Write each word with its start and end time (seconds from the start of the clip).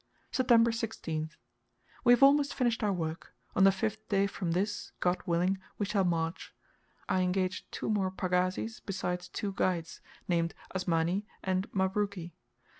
September 0.31 0.71
16th. 0.71 1.35
We 2.03 2.11
have 2.13 2.23
almost 2.23 2.55
finished 2.55 2.81
our 2.83 2.91
work 2.91 3.35
on 3.55 3.65
the 3.65 3.71
fifth 3.71 4.09
day 4.09 4.25
from 4.25 4.53
this 4.53 4.93
God 4.99 5.19
willing 5.27 5.59
we 5.77 5.85
shall 5.85 6.03
march. 6.03 6.55
I 7.07 7.21
engaged 7.21 7.71
two 7.71 7.87
more 7.87 8.09
pagazis 8.09 8.79
besides 8.83 9.29
two 9.29 9.53
guides, 9.55 10.01
named 10.27 10.55
Asmani 10.73 11.27
and 11.43 11.71
Mabruki. 11.71 12.33